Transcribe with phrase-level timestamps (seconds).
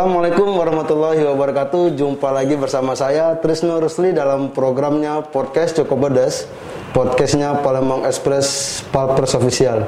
[0.00, 1.92] Assalamualaikum warahmatullahi wabarakatuh.
[1.92, 6.48] Jumpa lagi bersama saya Trisno Rusli dalam programnya podcast Cukup Pedas.
[6.96, 9.84] Podcastnya Palembang Express Palpers Official.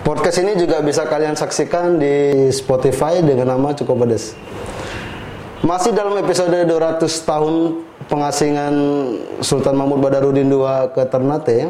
[0.00, 4.32] Podcast ini juga bisa kalian saksikan di Spotify dengan nama Cukup Pedas.
[5.60, 8.74] Masih dalam episode 200 tahun pengasingan
[9.44, 11.68] Sultan Mahmud Badarudin II ke Ternate.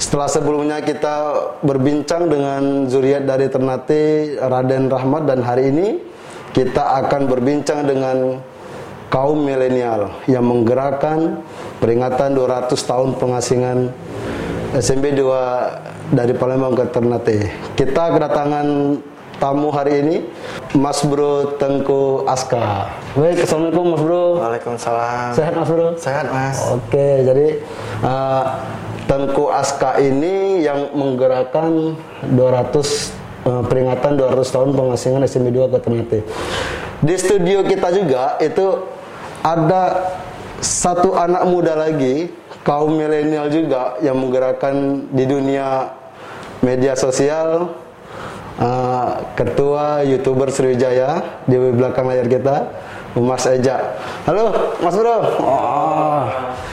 [0.00, 6.16] Setelah sebelumnya kita berbincang dengan zuriat dari Ternate Raden Rahmat dan hari ini
[6.52, 8.40] kita akan berbincang dengan
[9.08, 11.40] kaum milenial yang menggerakkan
[11.80, 13.78] peringatan 200 tahun pengasingan
[14.76, 17.38] SMB 2 dari Palembang ke Ternate.
[17.72, 19.00] Kita kedatangan
[19.40, 20.16] tamu hari ini
[20.76, 22.92] Mas Bro Tengku Aska.
[23.16, 24.24] Baik, Assalamualaikum Mas Bro.
[24.44, 25.30] Waalaikumsalam.
[25.32, 25.86] Sehat Mas Bro?
[25.96, 26.56] Sehat Mas.
[26.68, 27.46] Oke, jadi
[28.04, 28.44] uh,
[29.08, 31.96] Tengku Aska ini yang menggerakkan
[32.28, 36.20] 200 uh, peringatan 200 tahun pengasingan SMB 2 ke Ternate.
[36.98, 38.82] Di studio kita juga itu
[39.46, 40.14] ada
[40.58, 42.34] satu anak muda lagi
[42.66, 45.94] kaum milenial juga yang menggerakkan di dunia
[46.64, 47.74] media sosial.
[48.58, 52.66] Uh, ketua youtuber Sriwijaya di belakang layar kita
[53.14, 53.94] Mas Eja.
[54.26, 55.16] Halo Mas Bro.
[55.46, 56.26] Oh,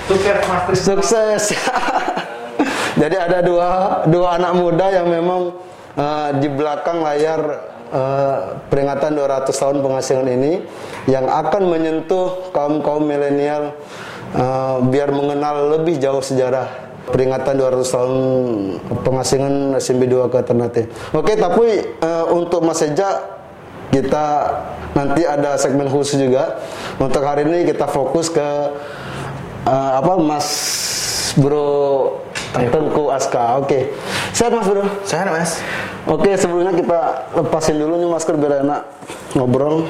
[0.10, 1.44] Sukses Mas sukses.
[3.02, 5.54] Jadi ada dua dua anak muda yang memang
[5.96, 7.42] uh, di belakang layar
[7.92, 10.54] uh, peringatan 200 tahun pengasingan ini
[11.10, 13.76] yang akan menyentuh kaum-kaum milenial
[14.36, 18.16] uh, biar mengenal lebih jauh sejarah peringatan 200 tahun
[19.06, 20.84] pengasingan SMB 2 ke Ternate.
[21.14, 23.38] Oke, tapi uh, untuk Mas Eja
[23.94, 24.26] kita
[24.98, 26.60] nanti ada segmen khusus juga.
[26.98, 28.50] Untuk hari ini kita fokus ke
[29.70, 30.48] uh, apa Mas
[31.38, 33.60] Bro Tengku Aska.
[33.62, 33.92] Oke.
[34.32, 34.84] Sehat Mas Bro?
[35.04, 35.62] Sehat Mas.
[36.06, 38.82] Oke, sebelumnya kita lepasin dulu nih masker biar enak
[39.34, 39.90] ngobrol.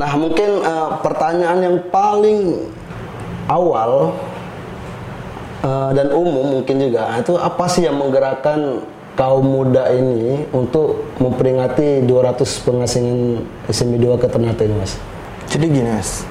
[0.00, 2.72] Nah, mungkin uh, pertanyaan yang paling
[3.52, 4.16] awal
[5.60, 8.80] uh, dan umum mungkin juga itu apa sih yang menggerakkan
[9.12, 14.96] kaum muda ini untuk memperingati 200 pengasingan SMB 2 ke Ternate ini, Mas?
[15.52, 16.24] Jadi gini Mas.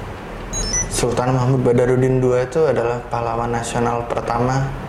[0.90, 4.87] Sultan Mahmud Badarudin II itu adalah pahlawan nasional pertama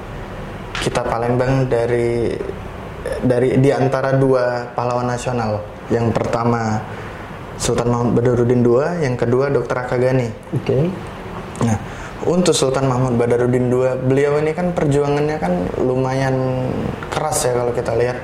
[0.80, 2.32] kita Palembang dari
[3.24, 5.60] dari di antara dua pahlawan nasional.
[5.90, 6.80] Yang pertama
[7.60, 9.76] Sultan Mahmud Badarudin II, yang kedua Dr.
[9.84, 10.32] Akagani.
[10.56, 10.64] Oke.
[10.64, 10.84] Okay.
[11.68, 11.76] Nah,
[12.24, 16.68] untuk Sultan Mahmud Badarudin II, beliau ini kan perjuangannya kan lumayan
[17.12, 18.16] keras ya kalau kita lihat.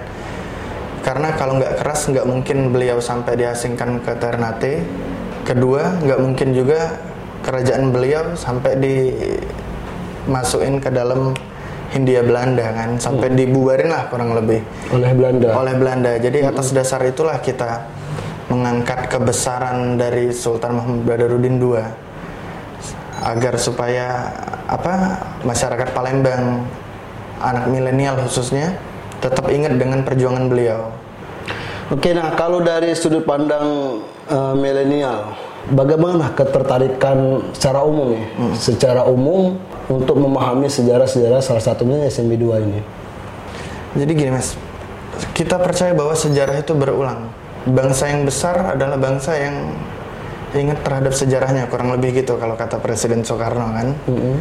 [1.03, 4.81] Karena kalau nggak keras nggak mungkin beliau sampai diasingkan ke Ternate.
[5.45, 6.97] Kedua, nggak mungkin juga
[7.45, 8.73] kerajaan beliau sampai
[10.25, 11.37] dimasukin ke dalam
[11.95, 13.37] Hindia Belanda kan, sampai hmm.
[13.39, 14.59] dibubarin lah kurang lebih
[14.91, 15.55] oleh Belanda.
[15.55, 16.11] Oleh Belanda.
[16.19, 16.51] Jadi hmm.
[16.51, 17.87] atas dasar itulah kita
[18.51, 21.79] mengangkat kebesaran dari Sultan Mahmud Badarudin II
[23.25, 24.29] agar supaya
[24.67, 26.67] apa masyarakat Palembang
[27.41, 28.75] anak milenial khususnya
[29.23, 30.93] tetap ingat dengan perjuangan beliau.
[31.93, 33.97] Oke, nah kalau dari sudut pandang
[34.29, 35.37] uh, milenial,
[35.69, 38.25] bagaimana ketertarikan secara umum ya?
[38.41, 38.53] Hmm.
[38.57, 39.57] Secara umum
[39.89, 42.81] untuk memahami sejarah-sejarah salah satunya SMB 2 ini.
[43.95, 44.57] Jadi gini Mas,
[45.37, 47.31] kita percaya bahwa sejarah itu berulang.
[47.65, 49.73] Bangsa yang besar adalah bangsa yang
[50.55, 53.87] ingat terhadap sejarahnya kurang lebih gitu kalau kata Presiden Soekarno kan.
[54.07, 54.35] -hmm.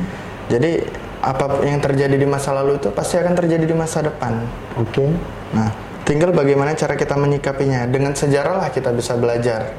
[0.53, 0.84] Jadi
[1.25, 4.44] apa yang terjadi di masa lalu itu pasti akan terjadi di masa depan.
[4.76, 4.93] Oke.
[4.93, 5.09] Okay.
[5.56, 5.72] Nah,
[6.05, 7.88] tinggal bagaimana cara kita menyikapinya.
[7.88, 9.72] Dengan sejarah lah kita bisa belajar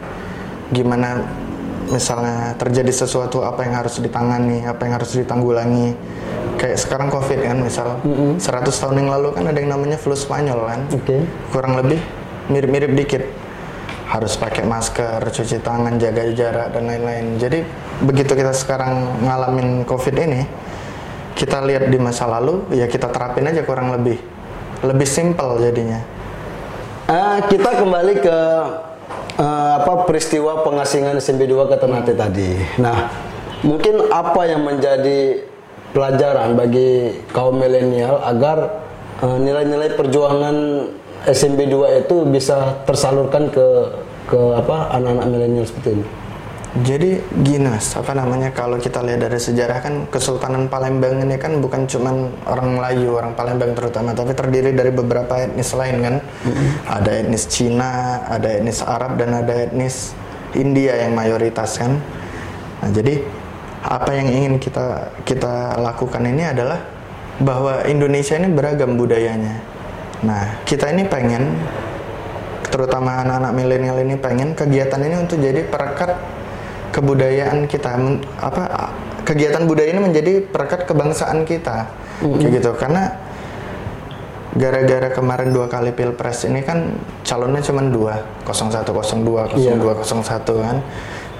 [0.74, 1.22] gimana
[1.90, 5.94] misalnya terjadi sesuatu apa yang harus ditangani, apa yang harus ditanggulangi.
[6.56, 8.42] Kayak sekarang Covid kan misal mm -hmm.
[8.42, 10.80] 100 tahun yang lalu kan ada yang namanya flu Spanyol kan.
[10.88, 11.22] Okay.
[11.52, 12.00] Kurang lebih
[12.50, 13.24] mirip-mirip dikit.
[14.06, 17.42] Harus pakai masker, cuci tangan, jaga jarak dan lain-lain.
[17.42, 17.66] Jadi
[18.06, 20.46] begitu kita sekarang ngalamin Covid ini,
[21.34, 24.22] kita lihat di masa lalu, ya kita terapin aja kurang lebih.
[24.86, 26.00] Lebih simpel jadinya.
[27.10, 28.38] Uh, kita kembali ke
[29.40, 32.52] uh, apa peristiwa pengasingan SMB 2 ke Ternate tadi.
[32.80, 33.12] Nah,
[33.64, 35.44] mungkin apa yang menjadi
[35.96, 38.84] pelajaran bagi kaum milenial agar
[39.24, 40.56] uh, nilai-nilai perjuangan
[41.26, 43.68] SMB 2 itu bisa tersalurkan ke
[44.26, 46.06] ke apa anak-anak milenial seperti ini?
[46.76, 51.64] Jadi gini mas, apa namanya kalau kita lihat dari sejarah kan Kesultanan Palembang ini kan
[51.64, 52.12] bukan cuma
[52.44, 56.16] orang Melayu, orang Palembang terutama, tapi terdiri dari beberapa etnis lain kan.
[56.20, 56.68] Mm-hmm.
[57.00, 60.12] Ada etnis Cina, ada etnis Arab dan ada etnis
[60.52, 61.96] India yang mayoritas kan.
[62.84, 63.24] Nah, jadi
[63.80, 66.84] apa yang ingin kita kita lakukan ini adalah
[67.40, 69.64] bahwa Indonesia ini beragam budayanya.
[70.28, 71.56] Nah, kita ini pengen
[72.68, 76.35] terutama anak-anak milenial ini pengen kegiatan ini untuk jadi perekat
[76.96, 78.96] kebudayaan kita Men- apa
[79.28, 81.92] kegiatan budaya ini menjadi perekat kebangsaan kita.
[82.24, 83.12] Kayak gitu karena
[84.56, 86.96] gara-gara kemarin dua kali pilpres ini kan
[87.28, 89.76] calonnya cuma dua 0102 Iya.
[89.76, 90.80] 0201 kan.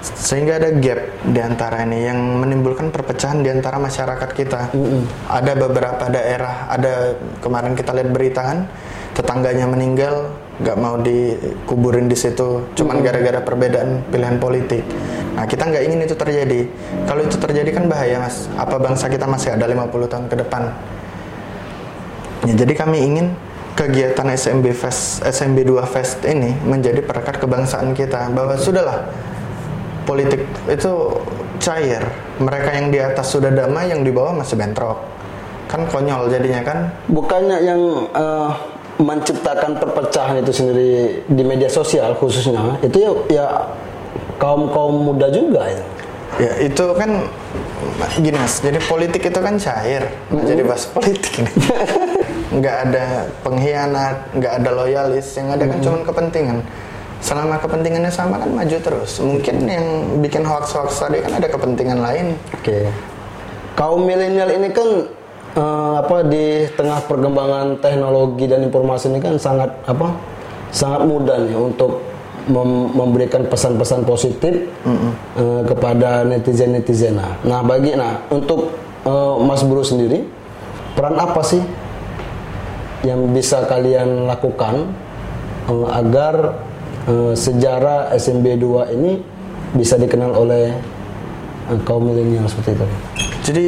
[0.04, 4.70] Sehingga ada gap di antara ini yang menimbulkan perpecahan di antara masyarakat kita.
[5.26, 8.58] Ada beberapa daerah ada kemarin kita lihat berita kan
[9.16, 14.82] tetangganya meninggal nggak mau dikuburin di situ cuman gara-gara perbedaan pilihan politik
[15.36, 16.60] nah kita nggak ingin itu terjadi
[17.04, 20.72] kalau itu terjadi kan bahaya mas apa bangsa kita masih ada 50 tahun ke depan
[22.46, 23.26] Ya, jadi kami ingin
[23.74, 29.10] kegiatan SMB Fest, SMB 2 Fest ini menjadi perekat kebangsaan kita bahwa sudahlah
[30.06, 30.92] politik itu
[31.58, 32.06] cair.
[32.38, 35.02] Mereka yang di atas sudah damai, yang di bawah masih bentrok.
[35.66, 36.78] Kan konyol jadinya kan.
[37.10, 37.80] bukannya yang
[38.14, 38.50] eh,
[38.96, 40.90] menciptakan perpecahan itu sendiri
[41.28, 43.46] di media sosial khususnya itu ya, ya
[44.40, 45.84] kaum kaum muda juga ya
[46.36, 47.24] Ya itu kan
[48.20, 50.04] gini mas, jadi politik itu kan cair.
[50.28, 51.54] Nggak Jadi bahas politik nih.
[52.60, 53.04] nggak ada
[53.40, 56.60] pengkhianat, nggak ada loyalis, yang ada kan cuma kepentingan.
[57.24, 59.16] Selama kepentingannya sama kan maju terus.
[59.24, 59.86] Mungkin yang
[60.20, 62.36] bikin hoax-hoax tadi kan ada kepentingan lain.
[62.52, 62.84] Oke.
[63.72, 65.08] Kaum milenial ini kan
[65.56, 70.12] eh, apa di tengah perkembangan teknologi dan informasi ini kan sangat apa?
[70.70, 72.04] Sangat mudah nih untuk
[72.46, 74.54] mem- memberikan pesan-pesan positif
[75.36, 77.16] eh, kepada netizen-netizen.
[77.16, 80.22] Nah, Nah, bagi nah untuk eh, Mas Bro sendiri
[80.94, 81.60] peran apa sih
[83.04, 84.90] yang bisa kalian lakukan
[85.70, 86.56] eh, agar
[87.08, 89.12] eh, sejarah SMB 2 ini
[89.74, 90.72] bisa dikenal oleh
[91.70, 92.86] eh, kaum milenial seperti itu.
[93.46, 93.66] Jadi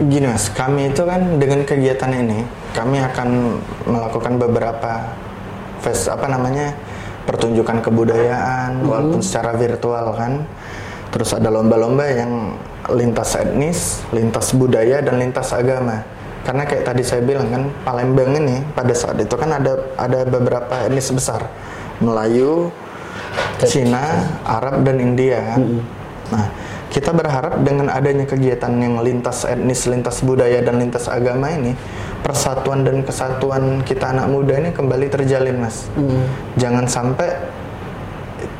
[0.00, 5.12] gini mas, kami itu kan dengan kegiatan ini kami akan melakukan beberapa
[5.84, 6.72] fest apa namanya
[7.28, 10.44] pertunjukan kebudayaan walaupun secara virtual kan.
[11.10, 12.54] Terus ada lomba-lomba yang
[12.94, 16.06] lintas etnis, lintas budaya dan lintas agama.
[16.46, 20.86] Karena kayak tadi saya bilang kan Palembang ini pada saat itu kan ada ada beberapa
[20.86, 21.44] etnis besar
[22.00, 22.72] Melayu,
[23.66, 25.62] Cina, Arab dan India kan.
[26.30, 26.46] Nah,
[26.90, 31.78] kita berharap dengan adanya kegiatan yang lintas etnis, lintas budaya dan lintas agama ini,
[32.26, 35.86] persatuan dan kesatuan kita anak muda ini kembali terjalin, Mas.
[36.58, 37.30] Jangan sampai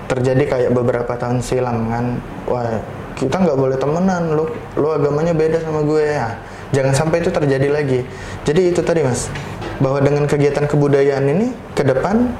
[0.06, 2.78] terjadi kayak beberapa tahun silam kan, wah
[3.18, 4.46] kita nggak boleh temenan, lu
[4.78, 6.38] lu agamanya beda sama gue ya.
[6.70, 8.06] Jangan sampai itu terjadi lagi.
[8.46, 9.26] Jadi itu tadi, Mas,
[9.82, 12.30] bahwa dengan kegiatan kebudayaan ini ke depan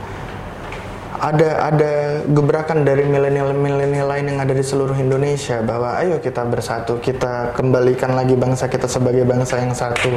[1.21, 1.93] ada ada
[2.25, 8.17] gebrakan dari milenial-milenial lain yang ada di seluruh Indonesia bahwa ayo kita bersatu, kita kembalikan
[8.17, 10.17] lagi bangsa kita sebagai bangsa yang satu,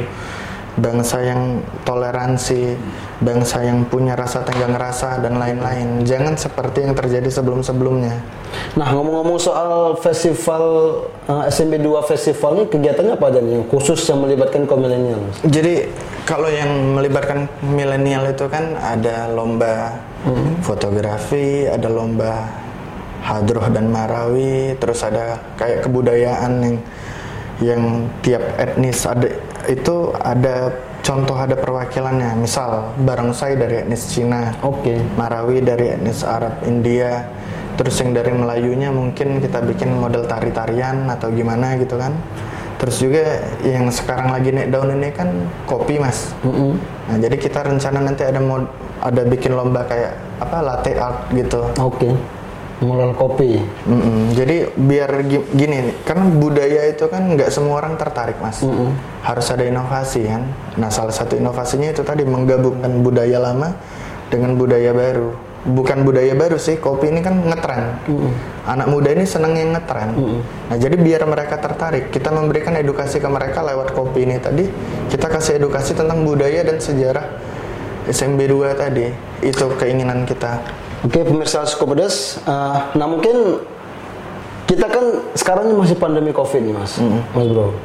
[0.74, 2.74] bangsa yang toleransi,
[3.22, 6.02] bangsa yang punya rasa tenggang rasa dan lain-lain.
[6.02, 8.14] Jangan seperti yang terjadi sebelum-sebelumnya.
[8.74, 10.64] Nah, ngomong-ngomong soal festival
[11.26, 13.52] eh, SMB 2 festival ini kegiatannya apa aja nih?
[13.60, 15.22] Yang khusus yang melibatkan kaum milenial.
[15.46, 15.90] Jadi
[16.26, 19.98] kalau yang melibatkan milenial itu kan ada lomba
[20.64, 22.48] fotografi, ada lomba
[23.20, 26.76] hadroh dan marawi, terus ada kayak kebudayaan yang
[27.62, 27.82] yang
[28.24, 29.30] tiap etnis ada
[29.68, 30.72] itu ada
[31.04, 32.40] contoh ada perwakilannya.
[32.40, 34.96] Misal barongsai dari etnis Cina, Oke.
[35.16, 37.28] Marawi dari etnis Arab India
[37.74, 42.14] terus yang dari Melayunya mungkin kita bikin model tari-tarian atau gimana gitu kan
[42.78, 45.30] terus juga yang sekarang lagi naik daun ini kan
[45.66, 46.34] kopi mas
[47.10, 48.62] nah jadi kita rencana nanti ada mau
[49.02, 52.14] ada bikin lomba kayak apa latte art gitu Oke.
[52.82, 53.62] Modal kopi.
[53.86, 54.34] Mm-mm.
[54.34, 58.66] Jadi biar gi- gini, nih, karena budaya itu kan nggak semua orang tertarik mas,
[59.22, 60.42] harus ada inovasi kan.
[60.74, 63.78] Nah salah satu inovasinya itu tadi menggabungkan budaya lama
[64.26, 65.30] dengan budaya baru.
[65.64, 67.96] Bukan budaya baru sih, kopi ini kan ngetren.
[68.68, 70.12] Anak muda ini seneng yang ngetren.
[70.68, 74.68] Nah jadi biar mereka tertarik, kita memberikan edukasi ke mereka lewat kopi ini tadi.
[75.08, 77.38] Kita kasih edukasi tentang budaya dan sejarah
[78.04, 79.08] SMB 2 tadi.
[79.40, 80.83] Itu keinginan kita.
[81.04, 82.40] Oke, pemirsa Skopedes.
[82.42, 83.60] eh, nah mungkin
[84.64, 85.04] kita kan
[85.36, 86.96] sekarang ini masih pandemi COVID nih, Mas.
[87.36, 87.76] Mas Bro.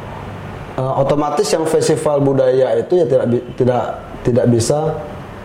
[0.79, 3.25] Eh, otomatis yang festival budaya itu ya tidak
[3.59, 3.83] tidak
[4.23, 4.95] tidak bisa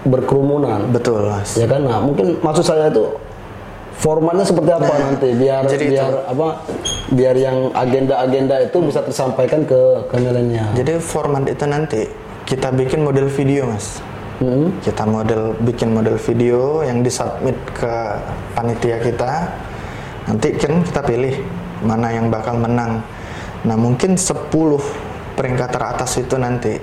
[0.06, 0.86] berkerumunan.
[0.94, 1.58] Betul mas.
[1.58, 1.82] Ya kan?
[1.82, 3.08] Nah, mungkin maksud saya itu
[3.98, 6.20] formatnya seperti apa nanti biar Nah, jadi biar itu.
[6.30, 6.46] apa
[7.10, 10.70] biar yang agenda-agenda itu bisa tersampaikan ke ke milenial.
[10.76, 12.06] Jadi format itu nanti
[12.44, 13.98] kita bikin model video mas.
[14.42, 14.82] Mm-mm.
[14.82, 17.94] Kita model bikin model video yang disubmit ke
[18.58, 19.46] panitia kita.
[20.26, 21.34] Nanti kan kita pilih
[21.86, 22.98] mana yang bakal menang.
[23.62, 24.50] Nah mungkin 10
[25.38, 26.74] peringkat teratas itu nanti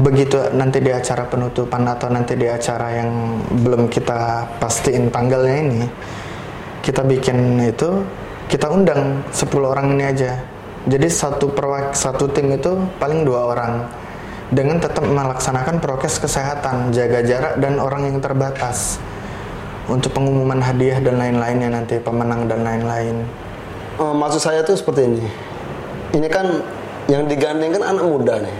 [0.00, 5.82] begitu nanti di acara penutupan atau nanti di acara yang belum kita pastiin tanggalnya ini
[6.80, 8.00] kita bikin itu
[8.48, 10.40] kita undang 10 orang ini aja
[10.88, 13.84] jadi satu perwak satu tim itu paling dua orang
[14.50, 18.98] dengan tetap melaksanakan prokes kesehatan jaga jarak dan orang yang terbatas
[19.86, 23.26] untuk pengumuman hadiah dan lain-lainnya nanti pemenang dan lain-lain
[24.00, 25.24] Eh, maksud saya tuh seperti ini.
[26.16, 26.46] Ini kan
[27.12, 28.54] yang digandeng kan anak muda nih.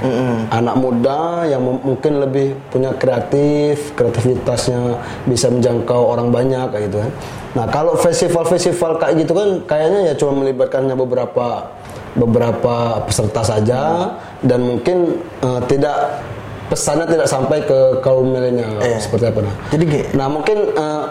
[0.52, 7.12] Anak muda yang mungkin lebih punya kreatif, kreativitasnya bisa menjangkau orang banyak kayak gitu kan.
[7.56, 11.73] Nah, kalau festival-festival kayak gitu kan kayaknya ya cuma melibatkannya beberapa
[12.11, 14.97] beberapa peserta saja dan mungkin
[15.38, 16.25] eh, tidak
[16.66, 18.99] pesannya tidak sampai ke kaum milenial Iya.
[18.99, 19.54] seperti apa nah.
[19.68, 21.04] Jadi Nah, mungkin eh,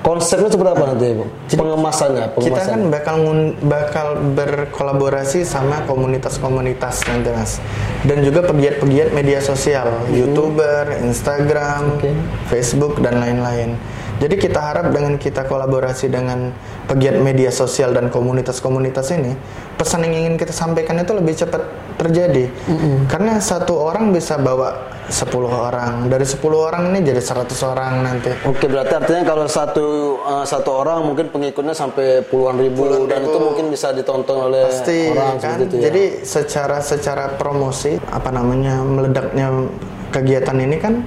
[0.00, 1.24] konsepnya seperti apa nanti, Bu?
[1.50, 2.70] Pengemasannya, kita pengemasannya.
[2.70, 7.58] kan bakal ngun- bakal berkolaborasi sama komunitas-komunitas nanti mas
[8.02, 12.14] dan juga pegiat-pegiat media sosial youtuber instagram Oke.
[12.46, 13.74] facebook dan lain-lain
[14.20, 16.52] jadi kita harap dengan kita kolaborasi dengan
[16.84, 19.32] pegiat media sosial dan komunitas-komunitas ini
[19.80, 21.64] pesan yang ingin kita sampaikan itu lebih cepat
[21.96, 22.52] terjadi.
[23.08, 25.92] Karena satu orang bisa bawa 10 orang.
[26.12, 28.28] Dari 10 orang ini jadi 100 orang nanti.
[28.44, 29.86] Oke, berarti artinya kalau satu
[30.20, 35.10] eh, satu orang mungkin pengikutnya sampai puluhan ribu dan itu mungkin bisa ditonton oleh pasti
[35.10, 35.58] orang kan?
[35.64, 35.90] itu ya.
[35.90, 39.66] jadi secara secara promosi apa namanya meledaknya
[40.14, 41.02] kegiatan ini kan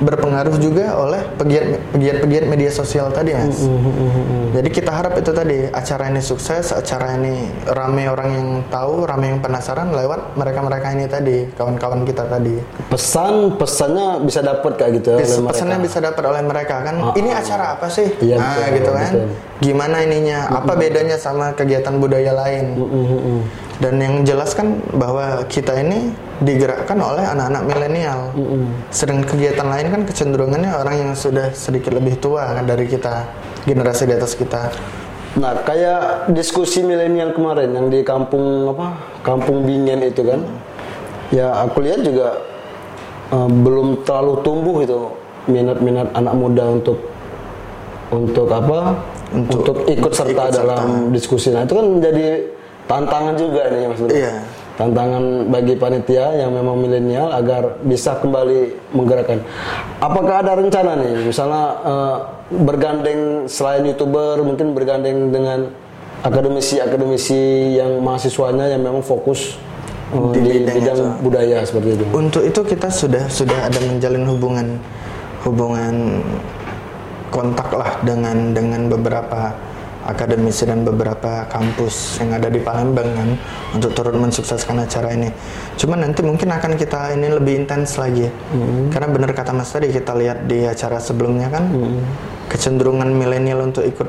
[0.00, 3.62] berpengaruh juga oleh pegiat pegiat pegiat media sosial tadi mas.
[3.62, 9.04] Mm, jadi kita harap itu tadi acara ini sukses acara ini rame orang yang tahu
[9.04, 12.56] rame yang penasaran lewat mereka mereka ini tadi kawan-kawan kita tadi.
[12.88, 15.50] Pesan pesannya bisa dapat kayak gitu ya oleh Pes- mereka.
[15.52, 16.94] pesannya bisa dapat oleh mereka kan?
[17.14, 18.08] Ini acara apa sih?
[18.24, 19.12] Iya, nah betul, gitu kan?
[19.12, 19.28] betul.
[19.60, 20.38] gimana ininya?
[20.48, 22.64] Apa bedanya sama kegiatan budaya lain?
[22.74, 23.69] Mm-mm.
[23.80, 26.12] Dan yang jelas kan bahwa kita ini
[26.44, 28.20] digerakkan oleh anak-anak milenial
[28.92, 33.24] sedangkan kegiatan lain kan kecenderungannya orang yang sudah sedikit lebih tua kan dari kita
[33.64, 34.68] generasi di atas kita
[35.38, 38.98] Nah, kayak diskusi milenial kemarin yang di kampung apa?
[39.22, 40.42] Kampung Bingen itu kan.
[41.30, 42.34] Ya, aku lihat juga
[43.30, 45.00] eh, belum terlalu tumbuh itu
[45.46, 46.98] minat-minat anak muda untuk
[48.10, 48.98] untuk apa?
[49.30, 51.54] Untuk, ikut serta ikut dalam diskusi.
[51.54, 52.42] Nah, itu kan menjadi
[52.90, 54.10] tantangan juga nih Mas Bro.
[54.10, 54.34] Iya.
[54.74, 59.44] Tantangan bagi panitia yang memang milenial agar bisa kembali menggerakkan.
[60.00, 62.16] Apakah ada rencana nih, misalnya eh,
[62.58, 65.68] bergandeng selain youtuber, mungkin bergandeng dengan
[66.24, 69.60] akademisi-akademisi yang mahasiswanya yang memang fokus
[70.10, 71.08] eh, Di di, bidang bidang itu.
[71.22, 72.04] budaya seperti itu.
[72.10, 74.66] untuk itu kita sudah sudah ada menjalin hubungan
[75.44, 75.94] hubungan
[77.30, 79.54] kontak lah dengan dengan beberapa
[80.10, 83.30] akademisi dan beberapa kampus yang ada di Palembang kan
[83.78, 85.30] untuk turut mensukseskan acara ini.
[85.78, 88.32] Cuman nanti mungkin akan kita ini lebih intens lagi ya.
[88.90, 91.70] Karena benar kata Mas tadi kita lihat di acara sebelumnya kan
[92.50, 94.08] kecenderungan milenial untuk ikut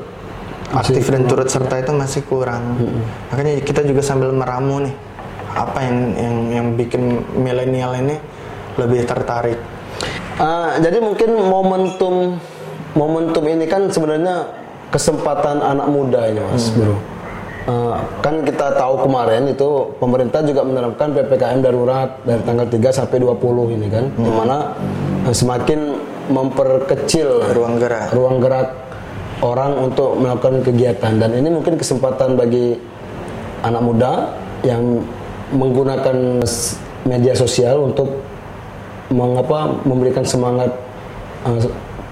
[0.72, 2.80] aktif dan turut serta itu masih kurang.
[3.30, 4.94] Makanya kita juga sambil meramu nih
[5.52, 8.16] apa yang yang yang bikin milenial ini
[8.80, 9.60] lebih tertarik.
[10.40, 12.40] Ah, jadi mungkin momentum
[12.96, 14.61] momentum ini kan sebenarnya
[14.92, 16.94] kesempatan anak muda ini mas bro.
[17.62, 23.22] Ah, kan kita tahu kemarin itu pemerintah juga menerapkan ppkm darurat dari tanggal 3 sampai
[23.22, 24.74] 20 ini kan, di mana
[25.30, 25.80] eh, semakin
[26.26, 28.10] memperkecil Ruang gerak.
[28.10, 28.68] ruang gerak
[29.42, 32.78] orang untuk melakukan kegiatan dan ini mungkin kesempatan bagi
[33.62, 34.12] anak muda
[34.66, 35.02] yang
[35.54, 36.42] menggunakan
[37.06, 38.22] media sosial untuk
[39.10, 40.70] mengapa memberikan semangat
[41.46, 41.58] uh,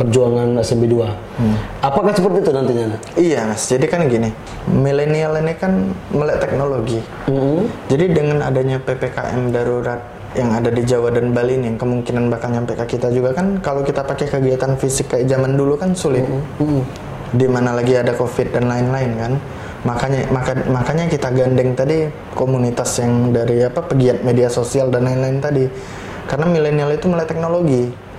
[0.00, 1.84] perjuangan SMB 2.
[1.84, 2.86] Apakah seperti itu nantinya?
[3.20, 4.32] Iya mas, jadi kan gini,
[4.72, 7.04] milenial ini kan melek teknologi.
[7.92, 10.00] Jadi dengan adanya ppkm darurat
[10.32, 13.60] yang ada di Jawa dan Bali ini, yang kemungkinan bakal nyampe ke kita juga kan,
[13.60, 16.24] kalau kita pakai kegiatan fisik kayak zaman dulu kan sulit.
[17.30, 19.32] Di mana lagi ada covid dan lain-lain kan.
[19.80, 25.38] Makanya maka, makanya kita gandeng tadi komunitas yang dari apa pegiat media sosial dan lain-lain
[25.38, 25.64] tadi.
[26.26, 28.09] Karena milenial itu melek teknologi.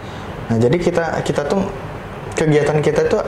[0.52, 1.64] Nah, jadi kita kita tuh
[2.36, 3.20] kegiatan kita itu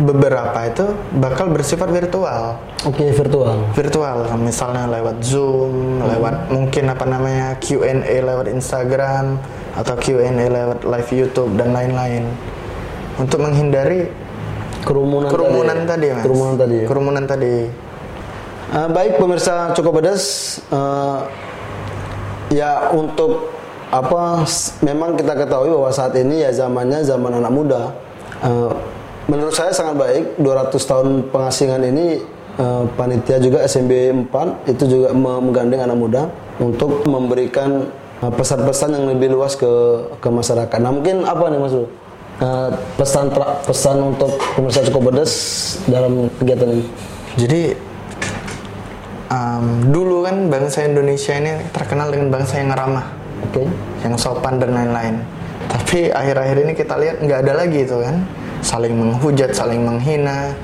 [0.00, 2.56] beberapa itu bakal bersifat virtual.
[2.88, 3.68] Oke, virtual.
[3.76, 9.36] Virtual misalnya lewat Zoom, lewat mungkin apa namanya Q&A lewat Instagram
[9.76, 12.24] atau Q&A lewat live YouTube dan lain-lain.
[13.20, 14.08] Untuk menghindari
[14.80, 16.24] Kerumunan, kerumunan tadi, Mas.
[16.24, 16.76] Kerumunan tadi.
[16.80, 16.86] ya?
[16.88, 17.54] Kerumunan tadi.
[18.70, 20.24] Uh, baik pemirsa cukup pedas
[20.72, 21.28] uh,
[22.48, 23.59] ya untuk
[23.90, 24.46] apa
[24.80, 27.82] memang kita ketahui bahwa saat ini ya zamannya zaman anak muda
[28.40, 28.72] Uh,
[29.28, 32.24] menurut saya sangat baik 200 tahun pengasingan ini
[32.56, 33.92] uh, panitia juga SMB
[34.32, 36.22] 4 itu juga me- menggandeng anak muda
[36.56, 37.92] untuk memberikan
[38.24, 39.68] uh, pesan-pesan yang lebih luas ke
[40.24, 40.78] ke masyarakat.
[40.80, 41.84] Nah mungkin apa nih Mas Bro?
[41.84, 45.32] Uh, pesan tra- pesan untuk pemirsa Cukup Pedas
[45.84, 46.84] dalam kegiatan ini.
[47.36, 47.62] Jadi
[49.28, 53.12] um, dulu kan bangsa Indonesia ini terkenal dengan bangsa yang ramah,
[53.48, 53.64] Oke.
[54.00, 55.20] yang sopan dan lain-lain.
[55.70, 58.24] Tapi akhir-akhir ini kita lihat nggak ada lagi itu kan,
[58.64, 60.56] saling menghujat, saling menghina.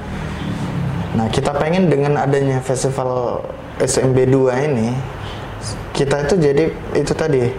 [1.16, 3.44] Nah kita pengen dengan adanya festival
[3.80, 4.88] SMB 2 ini,
[5.92, 6.64] kita itu jadi
[6.96, 7.52] itu tadi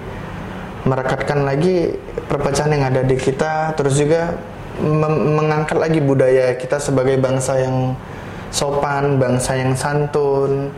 [0.86, 1.94] merekatkan lagi
[2.30, 4.38] perpecahan yang ada di kita, terus juga
[4.82, 7.98] mengangkat lagi budaya kita sebagai bangsa yang
[8.54, 10.70] sopan, bangsa yang santun,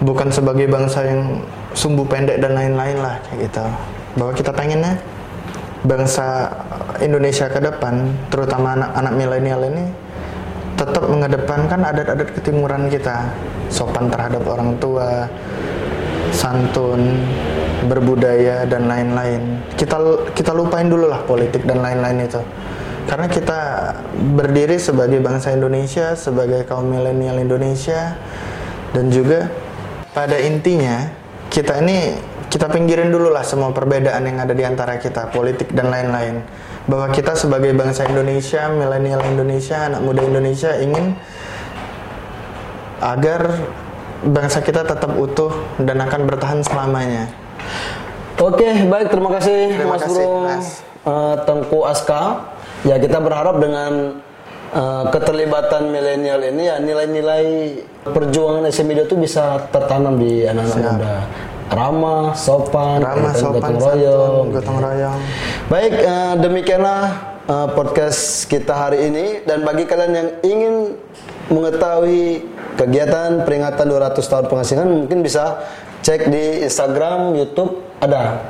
[0.00, 1.44] bukan sebagai bangsa yang
[1.78, 3.64] sumbu pendek dan lain-lain lah kayak gitu.
[4.18, 4.98] Bahwa kita pengennya
[5.86, 6.50] bangsa
[6.98, 9.84] Indonesia ke depan, terutama anak-anak milenial ini
[10.74, 13.30] tetap mengedepankan adat-adat ketimuran kita,
[13.70, 15.30] sopan terhadap orang tua,
[16.34, 17.22] santun,
[17.86, 19.62] berbudaya dan lain-lain.
[19.78, 19.98] Kita
[20.34, 22.42] kita lupain dulu lah politik dan lain-lain itu.
[23.08, 23.60] Karena kita
[24.36, 28.18] berdiri sebagai bangsa Indonesia, sebagai kaum milenial Indonesia
[28.92, 29.48] dan juga
[30.12, 31.08] pada intinya
[31.48, 32.16] kita ini
[32.48, 36.40] kita pinggirin dulu lah semua perbedaan yang ada di antara kita, politik dan lain-lain.
[36.88, 41.12] Bahwa kita sebagai bangsa Indonesia, milenial Indonesia, anak muda Indonesia ingin
[43.04, 43.68] agar
[44.24, 47.28] bangsa kita tetap utuh dan akan bertahan selamanya.
[48.38, 50.66] Oke, baik terima kasih Terima Mas kasih, Bro Mas.
[51.04, 52.22] eh, Tengku Aska.
[52.86, 54.22] Ya kita berharap dengan
[54.72, 57.44] eh, keterlibatan milenial ini ya nilai-nilai
[58.04, 61.16] perjuangan SMB itu bisa tertanam di anak-anak muda.
[61.68, 64.46] Ramah, sopan, Ramah, dan sopan, gotong santun, royong.
[64.56, 65.20] gotong royong.
[65.68, 67.02] Baik, eh, demikianlah
[67.44, 70.74] eh, podcast kita hari ini dan bagi kalian yang ingin
[71.52, 72.44] mengetahui
[72.76, 75.60] kegiatan peringatan 200 tahun pengasihan mungkin bisa
[76.00, 78.48] cek di Instagram, YouTube ada.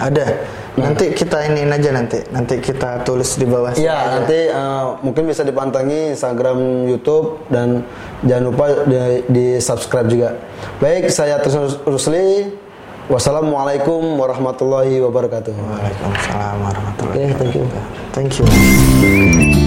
[0.00, 0.26] Ada.
[0.72, 2.18] Nanti kita iniin aja nanti.
[2.32, 3.76] Nanti kita tulis di bawah.
[3.76, 4.10] Iya, aja.
[4.16, 7.84] nanti eh, mungkin bisa dipantangi Instagram, YouTube dan
[8.24, 8.96] jangan lupa di,
[9.28, 10.30] di subscribe juga.
[10.80, 12.60] Baik, saya Trisno Rusli.
[13.10, 15.52] Wassalamualaikum warahmatullahi wabarakatuh.
[15.52, 17.64] Waalaikumsalam warahmatullahi Oke, thank you.
[17.66, 18.14] wabarakatuh.
[18.14, 19.61] Thank you.